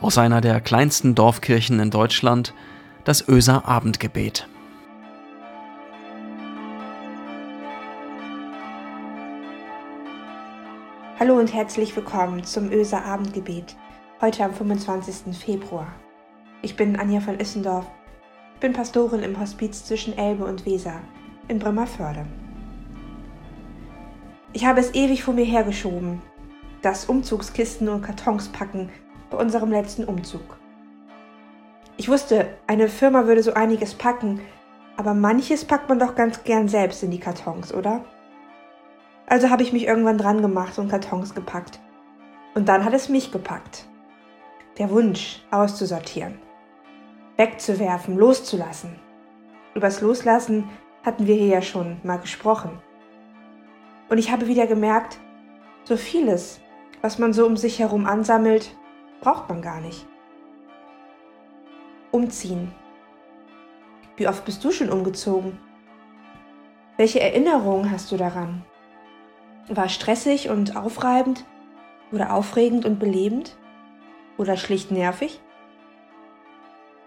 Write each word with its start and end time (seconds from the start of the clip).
aus 0.00 0.18
einer 0.18 0.40
der 0.40 0.60
kleinsten 0.60 1.14
Dorfkirchen 1.14 1.80
in 1.80 1.90
Deutschland, 1.90 2.54
das 3.04 3.26
Öser 3.28 3.66
Abendgebet. 3.66 4.48
Hallo 11.18 11.38
und 11.38 11.54
herzlich 11.54 11.96
willkommen 11.96 12.44
zum 12.44 12.70
Öser 12.70 13.04
Abendgebet, 13.04 13.74
heute 14.20 14.44
am 14.44 14.52
25. 14.52 15.34
Februar. 15.34 15.86
Ich 16.60 16.76
bin 16.76 16.96
Anja 16.96 17.20
von 17.20 17.40
Issendorf, 17.40 17.86
bin 18.60 18.74
Pastorin 18.74 19.22
im 19.22 19.40
Hospiz 19.40 19.86
zwischen 19.86 20.16
Elbe 20.18 20.44
und 20.44 20.66
Weser 20.66 21.00
in 21.48 21.58
Bremerförde. 21.58 22.26
Ich 24.52 24.66
habe 24.66 24.80
es 24.80 24.94
ewig 24.94 25.22
vor 25.24 25.32
mir 25.32 25.44
hergeschoben, 25.44 26.20
das 26.82 27.06
Umzugskisten 27.06 27.88
und 27.88 28.02
Kartons 28.02 28.48
packen 28.50 28.90
bei 29.30 29.38
unserem 29.38 29.70
letzten 29.70 30.04
Umzug. 30.04 30.58
Ich 31.96 32.08
wusste, 32.08 32.48
eine 32.66 32.88
Firma 32.88 33.26
würde 33.26 33.42
so 33.42 33.54
einiges 33.54 33.94
packen, 33.94 34.40
aber 34.96 35.14
manches 35.14 35.64
packt 35.64 35.88
man 35.88 35.98
doch 35.98 36.14
ganz 36.14 36.44
gern 36.44 36.68
selbst 36.68 37.02
in 37.02 37.10
die 37.10 37.20
Kartons, 37.20 37.72
oder? 37.72 38.04
Also 39.26 39.50
habe 39.50 39.62
ich 39.62 39.72
mich 39.72 39.86
irgendwann 39.86 40.18
dran 40.18 40.42
gemacht 40.42 40.78
und 40.78 40.88
Kartons 40.88 41.34
gepackt. 41.34 41.80
Und 42.54 42.68
dann 42.68 42.84
hat 42.84 42.94
es 42.94 43.08
mich 43.08 43.32
gepackt. 43.32 43.86
Der 44.78 44.90
Wunsch, 44.90 45.42
auszusortieren, 45.50 46.38
wegzuwerfen, 47.36 48.16
loszulassen. 48.16 48.98
Übers 49.74 50.00
Loslassen 50.00 50.68
hatten 51.02 51.26
wir 51.26 51.34
hier 51.34 51.48
ja 51.48 51.62
schon 51.62 51.98
mal 52.02 52.18
gesprochen. 52.18 52.78
Und 54.08 54.18
ich 54.18 54.30
habe 54.30 54.46
wieder 54.46 54.66
gemerkt, 54.66 55.18
so 55.84 55.96
vieles, 55.96 56.60
was 57.00 57.18
man 57.18 57.32
so 57.32 57.46
um 57.46 57.56
sich 57.56 57.78
herum 57.78 58.06
ansammelt, 58.06 58.76
braucht 59.20 59.48
man 59.48 59.62
gar 59.62 59.80
nicht. 59.80 60.06
Umziehen. 62.10 62.72
Wie 64.16 64.28
oft 64.28 64.44
bist 64.44 64.64
du 64.64 64.70
schon 64.70 64.90
umgezogen? 64.90 65.58
Welche 66.96 67.20
Erinnerungen 67.20 67.90
hast 67.90 68.10
du 68.10 68.16
daran? 68.16 68.64
War 69.68 69.88
stressig 69.88 70.48
und 70.48 70.76
aufreibend 70.76 71.44
oder 72.12 72.32
aufregend 72.32 72.86
und 72.86 72.98
belebend 72.98 73.56
oder 74.38 74.56
schlicht 74.56 74.90
nervig? 74.90 75.40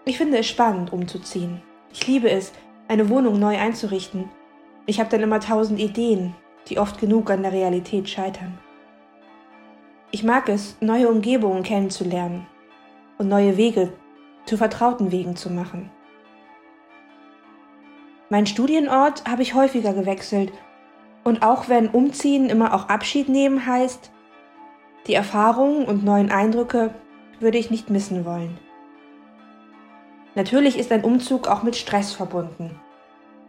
Ich 0.04 0.18
finde 0.18 0.38
es 0.38 0.46
spannend, 0.46 0.92
umzuziehen. 0.92 1.62
Ich 1.92 2.06
liebe 2.06 2.30
es, 2.30 2.52
eine 2.86 3.08
Wohnung 3.08 3.38
neu 3.38 3.58
einzurichten. 3.58 4.28
Ich 4.86 5.00
habe 5.00 5.10
dann 5.10 5.22
immer 5.22 5.40
tausend 5.40 5.80
Ideen, 5.80 6.34
die 6.68 6.78
oft 6.78 6.98
genug 7.00 7.30
an 7.30 7.42
der 7.42 7.52
Realität 7.52 8.08
scheitern. 8.08 8.58
Ich 10.12 10.24
mag 10.24 10.48
es, 10.48 10.76
neue 10.80 11.08
Umgebungen 11.08 11.62
kennenzulernen 11.62 12.46
und 13.18 13.28
neue 13.28 13.56
Wege 13.56 13.92
zu 14.44 14.56
vertrauten 14.56 15.12
Wegen 15.12 15.36
zu 15.36 15.50
machen. 15.50 15.90
Mein 18.28 18.46
Studienort 18.46 19.28
habe 19.28 19.42
ich 19.42 19.54
häufiger 19.54 19.92
gewechselt 19.92 20.52
und 21.22 21.42
auch 21.42 21.68
wenn 21.68 21.88
Umziehen 21.88 22.48
immer 22.48 22.74
auch 22.74 22.88
Abschied 22.88 23.28
nehmen 23.28 23.66
heißt, 23.66 24.10
die 25.06 25.14
Erfahrungen 25.14 25.84
und 25.84 26.04
neuen 26.04 26.30
Eindrücke 26.30 26.94
würde 27.38 27.58
ich 27.58 27.70
nicht 27.70 27.88
missen 27.88 28.24
wollen. 28.24 28.58
Natürlich 30.34 30.78
ist 30.78 30.92
ein 30.92 31.04
Umzug 31.04 31.48
auch 31.48 31.62
mit 31.62 31.76
Stress 31.76 32.12
verbunden. 32.12 32.78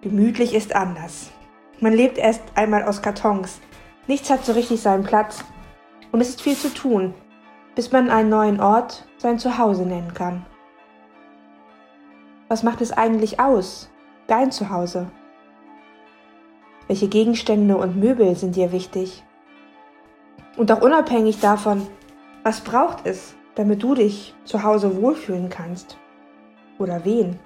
Gemütlich 0.02 0.54
ist 0.54 0.76
anders. 0.76 1.32
Man 1.80 1.94
lebt 1.94 2.18
erst 2.18 2.42
einmal 2.56 2.84
aus 2.84 3.02
Kartons. 3.02 3.60
Nichts 4.08 4.30
hat 4.30 4.46
so 4.46 4.54
richtig 4.54 4.82
seinen 4.82 5.04
Platz. 5.04 5.44
Und 6.12 6.22
es 6.22 6.30
ist 6.30 6.42
viel 6.42 6.56
zu 6.56 6.74
tun, 6.74 7.14
bis 7.76 7.92
man 7.92 8.10
einen 8.10 8.30
neuen 8.30 8.60
Ort 8.60 9.08
sein 9.18 9.40
Zuhause 9.40 9.86
nennen 9.86 10.14
kann. 10.14 10.46
Was 12.50 12.64
macht 12.64 12.82
es 12.82 12.92
eigentlich 12.92 13.40
aus, 13.40 13.90
dein 14.28 14.52
Zuhause? 14.52 15.10
Welche 16.88 17.08
Gegenstände 17.08 17.78
und 17.78 17.98
Möbel 17.98 18.36
sind 18.36 18.58
dir 18.58 18.74
wichtig? 18.74 19.24
Und 20.58 20.70
auch 20.72 20.82
unabhängig 20.82 21.40
davon, 21.40 21.88
was 22.44 22.60
braucht 22.60 23.06
es, 23.06 23.36
damit 23.56 23.82
du 23.82 23.96
dich 23.96 24.36
zu 24.44 24.64
Hause 24.64 25.02
wohlfühlen 25.02 25.50
kannst? 25.50 25.98
Oder 26.78 27.06
wen? 27.06 27.40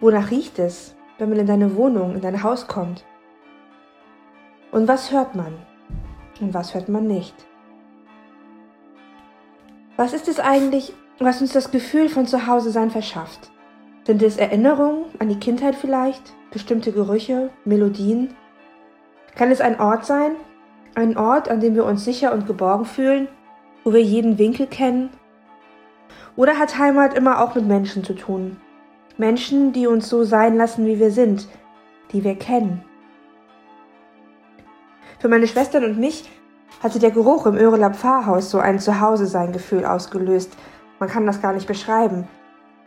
Wonach 0.00 0.30
riecht 0.30 0.58
es, 0.58 0.96
wenn 1.18 1.28
man 1.28 1.40
in 1.40 1.46
deine 1.46 1.76
Wohnung, 1.76 2.14
in 2.14 2.22
dein 2.22 2.42
Haus 2.42 2.66
kommt? 2.66 3.04
Und 4.70 4.88
was 4.88 5.12
hört 5.12 5.34
man? 5.34 5.54
Und 6.42 6.52
was 6.54 6.74
hört 6.74 6.88
man 6.88 7.06
nicht? 7.06 7.34
Was 9.96 10.12
ist 10.12 10.26
es 10.26 10.40
eigentlich, 10.40 10.92
was 11.20 11.40
uns 11.40 11.52
das 11.52 11.70
Gefühl 11.70 12.08
von 12.08 12.26
Zuhause 12.26 12.72
sein 12.72 12.90
verschafft? 12.90 13.52
Sind 14.04 14.20
es 14.22 14.36
Erinnerungen 14.36 15.04
an 15.20 15.28
die 15.28 15.38
Kindheit 15.38 15.76
vielleicht? 15.76 16.34
bestimmte 16.50 16.92
Gerüche, 16.92 17.50
Melodien? 17.64 18.34
Kann 19.36 19.52
es 19.52 19.60
ein 19.60 19.80
Ort 19.80 20.04
sein? 20.04 20.32
Ein 20.96 21.16
Ort, 21.16 21.48
an 21.48 21.60
dem 21.60 21.76
wir 21.76 21.86
uns 21.86 22.04
sicher 22.04 22.34
und 22.34 22.46
geborgen 22.46 22.84
fühlen, 22.84 23.28
wo 23.84 23.92
wir 23.92 24.02
jeden 24.02 24.36
Winkel 24.36 24.66
kennen? 24.66 25.10
Oder 26.36 26.58
hat 26.58 26.76
Heimat 26.76 27.14
immer 27.14 27.40
auch 27.40 27.54
mit 27.54 27.66
Menschen 27.66 28.02
zu 28.02 28.14
tun? 28.14 28.56
Menschen, 29.16 29.72
die 29.72 29.86
uns 29.86 30.08
so 30.08 30.24
sein 30.24 30.56
lassen, 30.56 30.86
wie 30.86 30.98
wir 30.98 31.12
sind, 31.12 31.46
die 32.10 32.24
wir 32.24 32.34
kennen. 32.34 32.84
Für 35.22 35.28
meine 35.28 35.46
Schwestern 35.46 35.84
und 35.84 36.00
mich 36.00 36.28
hatte 36.82 36.98
der 36.98 37.12
Geruch 37.12 37.46
im 37.46 37.56
Öreler 37.56 37.94
Pfarrhaus 37.94 38.50
so 38.50 38.58
ein 38.58 38.80
Zuhause-sein-Gefühl 38.80 39.84
ausgelöst. 39.84 40.50
Man 40.98 41.08
kann 41.08 41.26
das 41.26 41.40
gar 41.40 41.52
nicht 41.52 41.68
beschreiben. 41.68 42.26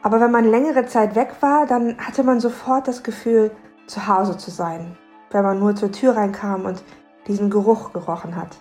Aber 0.04 0.20
wenn 0.20 0.32
man 0.32 0.44
längere 0.44 0.86
Zeit 0.86 1.16
weg 1.16 1.30
war, 1.40 1.66
dann 1.66 1.98
hatte 1.98 2.24
man 2.24 2.42
sofort 2.42 2.90
das 2.90 3.04
Gefühl, 3.04 3.52
zu 3.88 4.06
Hause 4.06 4.36
zu 4.36 4.52
sein, 4.52 4.98
wenn 5.32 5.44
man 5.44 5.60
nur 5.60 5.78
zur 5.78 5.94
Tür 5.94 6.18
reinkam 6.18 6.66
und 6.66 6.84
diesen 7.26 7.50
Geruch 7.50 7.94
gerochen 7.94 8.36
hat. 8.36 8.58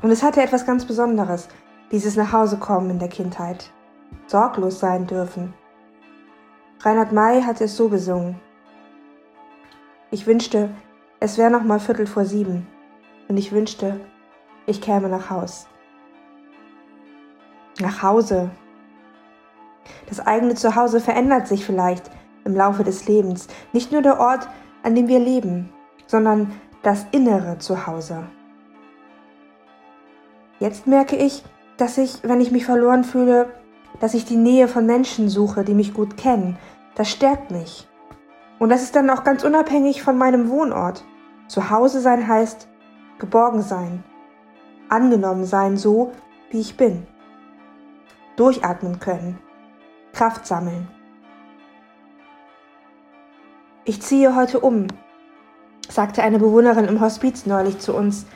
Und 0.00 0.12
es 0.12 0.22
hatte 0.22 0.40
etwas 0.40 0.64
ganz 0.64 0.84
Besonderes, 0.84 1.48
dieses 1.90 2.14
Nachhausekommen 2.14 2.90
in 2.90 3.00
der 3.00 3.08
Kindheit. 3.08 3.72
Sorglos 4.28 4.78
sein 4.78 5.04
dürfen. 5.08 5.52
Reinhard 6.78 7.10
May 7.10 7.42
hatte 7.42 7.64
es 7.64 7.76
so 7.76 7.88
gesungen. 7.88 8.40
Ich 10.12 10.28
wünschte, 10.28 10.70
es 11.20 11.36
wäre 11.36 11.50
noch 11.50 11.62
mal 11.62 11.78
Viertel 11.78 12.06
vor 12.06 12.24
sieben. 12.24 12.66
Und 13.28 13.36
ich 13.36 13.52
wünschte, 13.52 14.00
ich 14.66 14.80
käme 14.80 15.08
nach 15.08 15.28
Haus. 15.28 15.68
Nach 17.78 18.02
Hause, 18.02 18.50
das 20.08 20.26
eigene 20.26 20.54
Zuhause 20.54 21.00
verändert 21.00 21.46
sich 21.46 21.64
vielleicht 21.64 22.10
im 22.44 22.54
Laufe 22.54 22.84
des 22.84 23.06
Lebens. 23.06 23.48
Nicht 23.72 23.92
nur 23.92 24.02
der 24.02 24.18
Ort, 24.18 24.48
an 24.82 24.94
dem 24.94 25.08
wir 25.08 25.18
leben, 25.18 25.72
sondern 26.06 26.52
das 26.82 27.06
innere 27.12 27.58
Zuhause. 27.58 28.24
Jetzt 30.58 30.86
merke 30.86 31.16
ich, 31.16 31.44
dass 31.76 31.98
ich, 31.98 32.22
wenn 32.22 32.40
ich 32.40 32.50
mich 32.50 32.64
verloren 32.64 33.04
fühle, 33.04 33.50
dass 34.00 34.14
ich 34.14 34.24
die 34.24 34.36
Nähe 34.36 34.68
von 34.68 34.86
Menschen 34.86 35.28
suche, 35.28 35.64
die 35.64 35.74
mich 35.74 35.94
gut 35.94 36.16
kennen. 36.16 36.58
Das 36.94 37.10
stärkt 37.10 37.50
mich. 37.50 37.86
Und 38.58 38.70
das 38.70 38.82
ist 38.82 38.96
dann 38.96 39.10
auch 39.10 39.24
ganz 39.24 39.44
unabhängig 39.44 40.02
von 40.02 40.18
meinem 40.18 40.50
Wohnort. 40.50 41.04
Zuhause 41.50 42.00
sein 42.00 42.28
heißt 42.28 42.68
geborgen 43.18 43.60
sein, 43.60 44.04
angenommen 44.88 45.44
sein, 45.44 45.76
so 45.76 46.12
wie 46.50 46.60
ich 46.60 46.76
bin. 46.76 47.08
Durchatmen 48.36 49.00
können, 49.00 49.36
Kraft 50.12 50.46
sammeln. 50.46 50.86
Ich 53.84 54.00
ziehe 54.00 54.36
heute 54.36 54.60
um, 54.60 54.86
sagte 55.88 56.22
eine 56.22 56.38
Bewohnerin 56.38 56.84
im 56.84 57.00
Hospiz 57.00 57.46
neulich 57.46 57.80
zu 57.80 57.96
uns. 57.96 58.26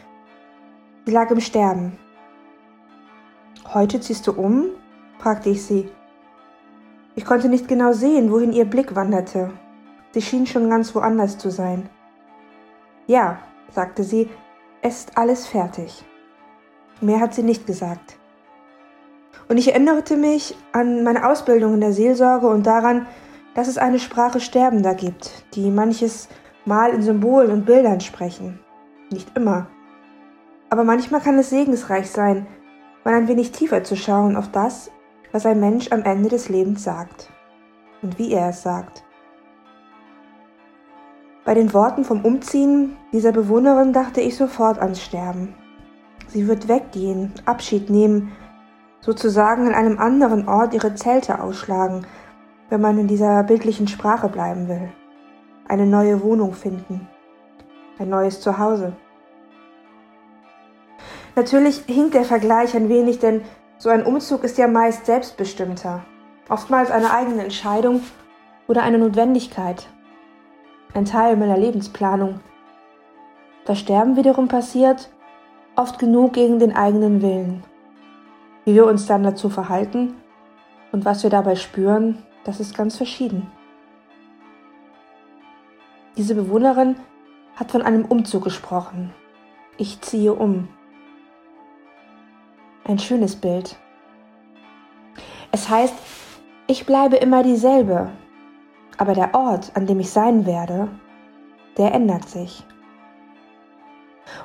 Sie 1.06 1.12
lag 1.12 1.30
im 1.30 1.40
Sterben. 1.40 1.96
Heute 3.72 4.00
ziehst 4.00 4.26
du 4.26 4.32
um? 4.32 4.70
fragte 5.20 5.50
ich 5.50 5.64
sie. 5.64 5.88
Ich 7.14 7.24
konnte 7.24 7.48
nicht 7.48 7.68
genau 7.68 7.92
sehen, 7.92 8.32
wohin 8.32 8.52
ihr 8.52 8.64
Blick 8.64 8.96
wanderte. 8.96 9.52
Sie 10.10 10.20
schien 10.20 10.48
schon 10.48 10.68
ganz 10.68 10.92
woanders 10.96 11.38
zu 11.38 11.52
sein. 11.52 11.88
Ja, 13.06 13.38
sagte 13.70 14.02
sie, 14.02 14.30
es 14.82 15.00
ist 15.00 15.18
alles 15.18 15.46
fertig. 15.46 16.04
Mehr 17.00 17.20
hat 17.20 17.34
sie 17.34 17.42
nicht 17.42 17.66
gesagt. 17.66 18.18
Und 19.48 19.58
ich 19.58 19.72
erinnerte 19.72 20.16
mich 20.16 20.56
an 20.72 21.04
meine 21.04 21.28
Ausbildung 21.28 21.74
in 21.74 21.80
der 21.80 21.92
Seelsorge 21.92 22.46
und 22.46 22.66
daran, 22.66 23.06
dass 23.54 23.68
es 23.68 23.78
eine 23.78 23.98
Sprache 23.98 24.40
Sterbender 24.40 24.94
gibt, 24.94 25.44
die 25.54 25.70
manches 25.70 26.28
Mal 26.64 26.90
in 26.90 27.02
Symbolen 27.02 27.50
und 27.50 27.66
Bildern 27.66 28.00
sprechen. 28.00 28.58
Nicht 29.10 29.36
immer. 29.36 29.68
Aber 30.70 30.82
manchmal 30.82 31.20
kann 31.20 31.38
es 31.38 31.50
segensreich 31.50 32.10
sein, 32.10 32.46
mal 33.04 33.14
ein 33.14 33.28
wenig 33.28 33.52
tiefer 33.52 33.84
zu 33.84 33.96
schauen 33.96 34.34
auf 34.34 34.50
das, 34.50 34.90
was 35.30 35.44
ein 35.44 35.60
Mensch 35.60 35.92
am 35.92 36.02
Ende 36.04 36.30
des 36.30 36.48
Lebens 36.48 36.84
sagt 36.84 37.30
und 38.02 38.18
wie 38.18 38.32
er 38.32 38.48
es 38.48 38.62
sagt. 38.62 39.03
Bei 41.44 41.52
den 41.52 41.74
Worten 41.74 42.04
vom 42.04 42.24
Umziehen 42.24 42.96
dieser 43.12 43.30
Bewohnerin 43.30 43.92
dachte 43.92 44.22
ich 44.22 44.36
sofort 44.36 44.78
ans 44.78 45.02
Sterben. 45.02 45.54
Sie 46.28 46.48
wird 46.48 46.68
weggehen, 46.68 47.34
Abschied 47.44 47.90
nehmen, 47.90 48.32
sozusagen 49.00 49.68
an 49.68 49.74
einem 49.74 49.98
anderen 49.98 50.48
Ort 50.48 50.72
ihre 50.72 50.94
Zelte 50.94 51.42
ausschlagen, 51.42 52.06
wenn 52.70 52.80
man 52.80 52.98
in 52.98 53.08
dieser 53.08 53.42
bildlichen 53.42 53.88
Sprache 53.88 54.28
bleiben 54.28 54.68
will, 54.68 54.90
eine 55.68 55.84
neue 55.84 56.22
Wohnung 56.22 56.54
finden, 56.54 57.06
ein 57.98 58.08
neues 58.08 58.40
Zuhause. 58.40 58.94
Natürlich 61.36 61.82
hinkt 61.86 62.14
der 62.14 62.24
Vergleich 62.24 62.74
ein 62.74 62.88
wenig, 62.88 63.18
denn 63.18 63.42
so 63.76 63.90
ein 63.90 64.06
Umzug 64.06 64.44
ist 64.44 64.56
ja 64.56 64.66
meist 64.66 65.04
selbstbestimmter, 65.04 66.04
oftmals 66.48 66.90
eine 66.90 67.12
eigene 67.12 67.42
Entscheidung 67.42 68.00
oder 68.66 68.82
eine 68.82 68.98
Notwendigkeit, 68.98 69.88
ein 70.94 71.04
Teil 71.04 71.36
meiner 71.36 71.58
Lebensplanung. 71.58 72.40
Das 73.66 73.80
Sterben 73.80 74.16
wiederum 74.16 74.48
passiert 74.48 75.10
oft 75.76 75.98
genug 75.98 76.34
gegen 76.34 76.60
den 76.60 76.74
eigenen 76.74 77.20
Willen. 77.20 77.64
Wie 78.64 78.74
wir 78.74 78.86
uns 78.86 79.06
dann 79.06 79.24
dazu 79.24 79.50
verhalten 79.50 80.14
und 80.92 81.04
was 81.04 81.22
wir 81.24 81.30
dabei 81.30 81.56
spüren, 81.56 82.22
das 82.44 82.60
ist 82.60 82.76
ganz 82.76 82.96
verschieden. 82.96 83.50
Diese 86.16 86.36
Bewohnerin 86.36 86.96
hat 87.56 87.72
von 87.72 87.82
einem 87.82 88.04
Umzug 88.04 88.44
gesprochen. 88.44 89.12
Ich 89.76 90.00
ziehe 90.00 90.32
um. 90.32 90.68
Ein 92.84 93.00
schönes 93.00 93.34
Bild. 93.34 93.76
Es 95.50 95.68
heißt, 95.68 95.94
ich 96.68 96.86
bleibe 96.86 97.16
immer 97.16 97.42
dieselbe, 97.42 98.12
aber 98.98 99.14
der 99.14 99.34
Ort, 99.34 99.72
an 99.74 99.86
dem 99.86 100.00
ich 100.00 100.10
sein 100.10 100.46
werde, 100.46 100.88
der 101.76 101.92
ändert 101.92 102.28
sich. 102.28 102.64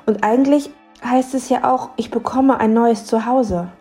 Und 0.06 0.24
eigentlich 0.24 0.70
heißt 1.04 1.34
es 1.34 1.48
ja 1.48 1.72
auch, 1.72 1.90
ich 1.96 2.10
bekomme 2.10 2.58
ein 2.58 2.72
neues 2.72 3.06
Zuhause, 3.06 3.72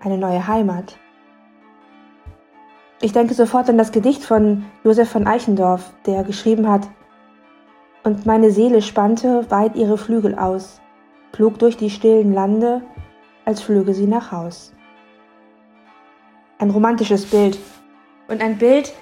eine 0.00 0.18
neue 0.18 0.46
Heimat. 0.46 0.98
Ich 3.00 3.12
denke 3.12 3.34
sofort 3.34 3.68
an 3.68 3.78
das 3.78 3.92
Gedicht 3.92 4.24
von 4.24 4.64
Josef 4.84 5.10
von 5.10 5.26
Eichendorff, 5.26 5.92
der 6.06 6.24
geschrieben 6.24 6.68
hat, 6.68 6.88
und 8.04 8.26
meine 8.26 8.50
Seele 8.50 8.82
spannte 8.82 9.48
weit 9.50 9.76
ihre 9.76 9.96
Flügel 9.96 10.36
aus, 10.36 10.80
flog 11.32 11.58
durch 11.58 11.76
die 11.76 11.90
stillen 11.90 12.32
Lande, 12.32 12.82
als 13.44 13.62
flöge 13.62 13.94
sie 13.94 14.06
nach 14.06 14.32
Haus. 14.32 14.72
Ein 16.58 16.70
romantisches 16.70 17.26
Bild 17.26 17.58
und 18.28 18.42
ein 18.42 18.58
Bild, 18.58 18.92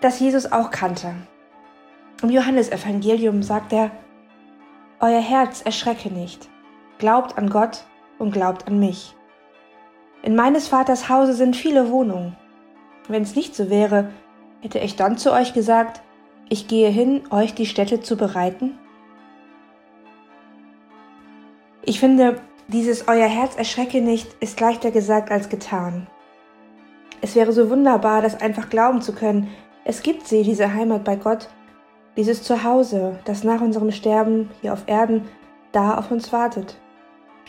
das 0.00 0.20
Jesus 0.20 0.50
auch 0.50 0.70
kannte. 0.70 1.14
Im 2.22 2.30
Johannesevangelium 2.30 3.42
sagt 3.42 3.72
er, 3.72 3.90
Euer 5.00 5.20
Herz 5.20 5.62
erschrecke 5.62 6.10
nicht, 6.10 6.48
glaubt 6.98 7.38
an 7.38 7.50
Gott 7.50 7.84
und 8.18 8.32
glaubt 8.32 8.66
an 8.66 8.80
mich. 8.80 9.14
In 10.22 10.34
meines 10.34 10.66
Vaters 10.66 11.08
Hause 11.08 11.34
sind 11.34 11.56
viele 11.56 11.90
Wohnungen. 11.90 12.36
Wenn 13.06 13.22
es 13.22 13.36
nicht 13.36 13.54
so 13.54 13.70
wäre, 13.70 14.10
hätte 14.60 14.80
ich 14.80 14.96
dann 14.96 15.16
zu 15.16 15.32
euch 15.32 15.54
gesagt, 15.54 16.02
ich 16.48 16.66
gehe 16.66 16.88
hin, 16.88 17.22
euch 17.30 17.54
die 17.54 17.66
Städte 17.66 18.00
zu 18.00 18.16
bereiten? 18.16 18.76
Ich 21.84 22.00
finde, 22.00 22.40
dieses 22.66 23.06
Euer 23.06 23.28
Herz 23.28 23.56
erschrecke 23.56 24.00
nicht 24.00 24.34
ist 24.40 24.60
leichter 24.60 24.90
gesagt 24.90 25.30
als 25.30 25.48
getan. 25.48 26.08
Es 27.20 27.34
wäre 27.34 27.52
so 27.52 27.70
wunderbar, 27.70 28.20
das 28.20 28.40
einfach 28.40 28.68
glauben 28.68 29.00
zu 29.00 29.14
können. 29.14 29.48
Es 29.84 30.02
gibt 30.02 30.26
sie, 30.26 30.42
diese 30.42 30.74
Heimat 30.74 31.04
bei 31.04 31.16
Gott, 31.16 31.48
dieses 32.16 32.42
Zuhause, 32.42 33.18
das 33.24 33.44
nach 33.44 33.60
unserem 33.60 33.90
Sterben 33.90 34.50
hier 34.60 34.72
auf 34.72 34.84
Erden 34.86 35.28
da 35.72 35.96
auf 35.96 36.10
uns 36.10 36.32
wartet. 36.32 36.76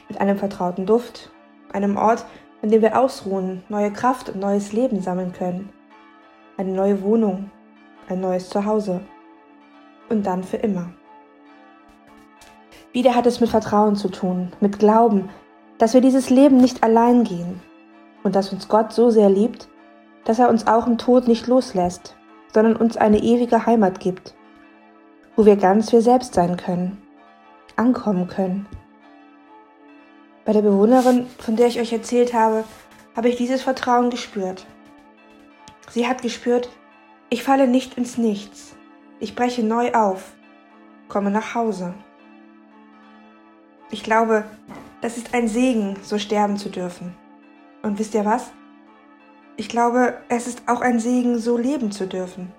Mit 0.07 0.21
einem 0.21 0.37
vertrauten 0.37 0.85
Duft, 0.85 1.31
einem 1.73 1.97
Ort, 1.97 2.25
an 2.61 2.69
dem 2.69 2.81
wir 2.81 2.99
ausruhen, 2.99 3.63
neue 3.69 3.91
Kraft 3.91 4.29
und 4.29 4.39
neues 4.39 4.73
Leben 4.73 5.01
sammeln 5.01 5.33
können. 5.33 5.69
Eine 6.57 6.71
neue 6.71 7.01
Wohnung, 7.01 7.49
ein 8.09 8.19
neues 8.19 8.49
Zuhause. 8.49 9.01
Und 10.09 10.25
dann 10.25 10.43
für 10.43 10.57
immer. 10.57 10.89
Wieder 12.91 13.15
hat 13.15 13.27
es 13.27 13.39
mit 13.39 13.49
Vertrauen 13.49 13.95
zu 13.95 14.09
tun, 14.09 14.51
mit 14.59 14.79
Glauben, 14.79 15.29
dass 15.77 15.93
wir 15.93 16.01
dieses 16.01 16.29
Leben 16.29 16.57
nicht 16.57 16.83
allein 16.83 17.23
gehen 17.23 17.61
und 18.23 18.35
dass 18.35 18.51
uns 18.51 18.67
Gott 18.67 18.91
so 18.91 19.09
sehr 19.09 19.29
liebt, 19.29 19.69
dass 20.25 20.39
er 20.39 20.49
uns 20.49 20.67
auch 20.67 20.87
im 20.87 20.97
Tod 20.97 21.27
nicht 21.27 21.47
loslässt, 21.47 22.15
sondern 22.53 22.75
uns 22.75 22.97
eine 22.97 23.19
ewige 23.19 23.65
Heimat 23.65 23.99
gibt, 23.99 24.35
wo 25.35 25.45
wir 25.45 25.55
ganz 25.55 25.91
wir 25.91 26.01
selbst 26.01 26.33
sein 26.33 26.57
können, 26.57 27.01
ankommen 27.75 28.27
können. 28.27 28.65
Bei 30.45 30.53
der 30.53 30.61
Bewohnerin, 30.61 31.27
von 31.37 31.55
der 31.55 31.67
ich 31.67 31.79
euch 31.79 31.93
erzählt 31.93 32.33
habe, 32.33 32.63
habe 33.15 33.29
ich 33.29 33.35
dieses 33.35 33.61
Vertrauen 33.61 34.09
gespürt. 34.09 34.65
Sie 35.91 36.07
hat 36.07 36.21
gespürt, 36.21 36.69
ich 37.29 37.43
falle 37.43 37.67
nicht 37.67 37.97
ins 37.97 38.17
Nichts, 38.17 38.75
ich 39.19 39.35
breche 39.35 39.63
neu 39.63 39.93
auf, 39.93 40.33
komme 41.07 41.31
nach 41.31 41.55
Hause. 41.55 41.93
Ich 43.91 44.03
glaube, 44.03 44.43
das 45.01 45.17
ist 45.17 45.33
ein 45.33 45.47
Segen, 45.47 45.97
so 46.01 46.17
sterben 46.17 46.57
zu 46.57 46.69
dürfen. 46.69 47.15
Und 47.81 47.97
wisst 47.97 48.13
ihr 48.13 48.25
was? 48.25 48.51
Ich 49.59 49.67
glaube, 49.67 50.13
es 50.29 50.47
ist 50.47 50.63
auch 50.67 50.79
ein 50.79 51.01
Segen, 51.01 51.37
so 51.37 51.57
leben 51.57 51.91
zu 51.91 52.07
dürfen. 52.07 52.49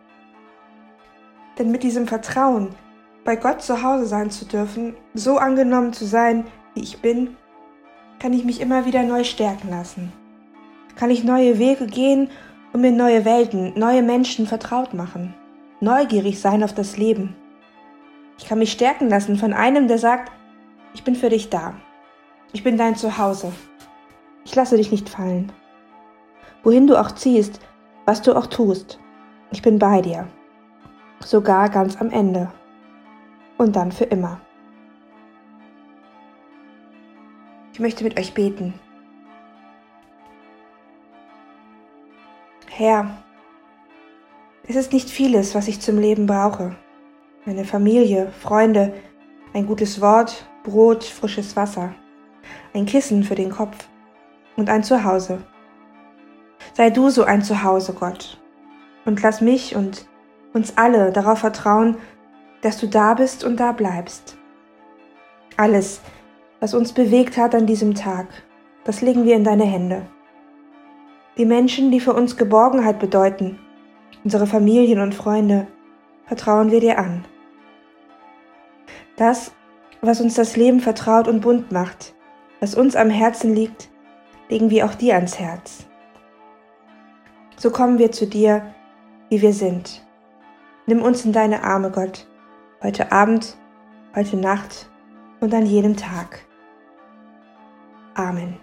Denn 1.58 1.70
mit 1.70 1.82
diesem 1.82 2.06
Vertrauen, 2.06 2.74
bei 3.24 3.36
Gott 3.36 3.62
zu 3.62 3.82
Hause 3.82 4.04
sein 4.04 4.30
zu 4.30 4.44
dürfen, 4.44 4.94
so 5.14 5.38
angenommen 5.38 5.94
zu 5.94 6.04
sein, 6.04 6.44
wie 6.74 6.82
ich 6.82 7.00
bin, 7.00 7.38
kann 8.18 8.34
ich 8.34 8.44
mich 8.44 8.60
immer 8.60 8.84
wieder 8.84 9.02
neu 9.02 9.24
stärken 9.24 9.70
lassen. 9.70 10.12
Kann 10.94 11.08
ich 11.08 11.24
neue 11.24 11.58
Wege 11.58 11.86
gehen 11.86 12.28
und 12.74 12.82
mir 12.82 12.92
neue 12.92 13.24
Welten, 13.24 13.72
neue 13.78 14.02
Menschen 14.02 14.46
vertraut 14.46 14.92
machen. 14.92 15.32
Neugierig 15.80 16.38
sein 16.38 16.62
auf 16.62 16.74
das 16.74 16.98
Leben. 16.98 17.34
Ich 18.36 18.46
kann 18.46 18.58
mich 18.58 18.72
stärken 18.72 19.08
lassen 19.08 19.38
von 19.38 19.54
einem, 19.54 19.88
der 19.88 19.96
sagt, 19.96 20.30
ich 20.92 21.02
bin 21.02 21.14
für 21.14 21.30
dich 21.30 21.48
da. 21.48 21.72
Ich 22.52 22.62
bin 22.62 22.76
dein 22.76 22.94
Zuhause. 22.94 23.54
Ich 24.44 24.54
lasse 24.54 24.76
dich 24.76 24.90
nicht 24.90 25.08
fallen. 25.08 25.50
Wohin 26.62 26.86
du 26.86 27.00
auch 27.00 27.12
ziehst, 27.12 27.60
was 28.06 28.22
du 28.22 28.36
auch 28.36 28.46
tust, 28.46 28.98
ich 29.50 29.62
bin 29.62 29.78
bei 29.78 30.00
dir. 30.00 30.28
Sogar 31.20 31.68
ganz 31.68 32.00
am 32.00 32.10
Ende. 32.10 32.50
Und 33.58 33.76
dann 33.76 33.92
für 33.92 34.04
immer. 34.04 34.40
Ich 37.72 37.80
möchte 37.80 38.04
mit 38.04 38.18
euch 38.18 38.34
beten. 38.34 38.74
Herr, 42.68 43.10
es 44.66 44.76
ist 44.76 44.92
nicht 44.92 45.10
vieles, 45.10 45.54
was 45.54 45.68
ich 45.68 45.80
zum 45.80 45.98
Leben 45.98 46.26
brauche. 46.26 46.74
Meine 47.44 47.64
Familie, 47.64 48.32
Freunde, 48.32 48.94
ein 49.52 49.66
gutes 49.66 50.00
Wort 50.00 50.46
Brot, 50.62 51.04
frisches 51.04 51.56
Wasser, 51.56 51.94
ein 52.74 52.84
Kissen 52.84 53.24
für 53.24 53.34
den 53.34 53.50
Kopf 53.50 53.88
und 54.56 54.68
ein 54.68 54.84
Zuhause. 54.84 55.42
Sei 56.74 56.90
du 56.90 57.10
so 57.10 57.24
ein 57.24 57.42
Zuhause, 57.42 57.92
Gott, 57.92 58.38
und 59.04 59.20
lass 59.22 59.40
mich 59.40 59.74
und 59.76 60.06
uns 60.52 60.76
alle 60.76 61.12
darauf 61.12 61.40
vertrauen, 61.40 61.96
dass 62.62 62.78
du 62.78 62.86
da 62.86 63.14
bist 63.14 63.44
und 63.44 63.58
da 63.58 63.72
bleibst. 63.72 64.36
Alles, 65.56 66.00
was 66.60 66.74
uns 66.74 66.92
bewegt 66.92 67.36
hat 67.36 67.54
an 67.54 67.66
diesem 67.66 67.94
Tag, 67.94 68.28
das 68.84 69.00
legen 69.00 69.24
wir 69.24 69.36
in 69.36 69.44
deine 69.44 69.64
Hände. 69.64 70.06
Die 71.36 71.44
Menschen, 71.44 71.90
die 71.90 72.00
für 72.00 72.12
uns 72.12 72.36
Geborgenheit 72.36 72.98
bedeuten, 72.98 73.58
unsere 74.24 74.46
Familien 74.46 75.00
und 75.00 75.14
Freunde, 75.14 75.66
vertrauen 76.26 76.70
wir 76.70 76.80
dir 76.80 76.98
an. 76.98 77.24
Das, 79.16 79.52
was 80.00 80.20
uns 80.20 80.34
das 80.34 80.56
Leben 80.56 80.80
vertraut 80.80 81.28
und 81.28 81.40
bunt 81.40 81.72
macht, 81.72 82.14
was 82.60 82.74
uns 82.74 82.96
am 82.96 83.10
Herzen 83.10 83.54
liegt, 83.54 83.90
legen 84.48 84.70
wir 84.70 84.86
auch 84.86 84.94
dir 84.94 85.14
ans 85.14 85.38
Herz. 85.38 85.89
So 87.60 87.70
kommen 87.70 87.98
wir 87.98 88.10
zu 88.10 88.26
dir, 88.26 88.74
wie 89.28 89.42
wir 89.42 89.52
sind. 89.52 90.02
Nimm 90.86 91.02
uns 91.02 91.26
in 91.26 91.32
deine 91.34 91.62
Arme, 91.62 91.90
Gott, 91.90 92.26
heute 92.82 93.12
Abend, 93.12 93.58
heute 94.16 94.38
Nacht 94.38 94.90
und 95.40 95.52
an 95.52 95.66
jedem 95.66 95.94
Tag. 95.94 96.46
Amen. 98.14 98.58